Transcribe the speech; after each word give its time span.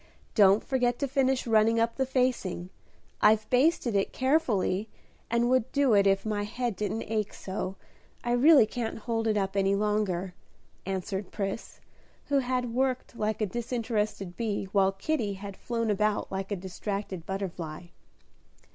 Don't 0.33 0.63
forget 0.63 0.97
to 0.97 1.07
finish 1.07 1.45
running 1.45 1.79
up 1.79 1.95
the 1.95 2.07
facing; 2.07 2.71
I've 3.21 3.47
basted 3.51 3.95
it 3.95 4.11
carefully, 4.11 4.89
and 5.29 5.47
would 5.51 5.71
do 5.71 5.93
it 5.93 6.07
if 6.07 6.25
my 6.25 6.41
head 6.41 6.75
didn't 6.75 7.03
ache 7.03 7.35
so, 7.35 7.75
I 8.23 8.31
really 8.31 8.65
can't 8.65 8.97
hold 8.97 9.27
it 9.27 9.37
up 9.37 9.55
any 9.55 9.75
longer," 9.75 10.33
answered 10.87 11.31
Pris, 11.31 11.81
who 12.29 12.39
had 12.39 12.73
worked 12.73 13.15
like 13.15 13.41
a 13.41 13.45
disinterested 13.45 14.35
bee, 14.35 14.63
while 14.71 14.91
Kitty 14.91 15.33
had 15.33 15.55
flown 15.55 15.91
about 15.91 16.31
like 16.31 16.51
a 16.51 16.55
distracted 16.55 17.27
butterfly. 17.27 17.85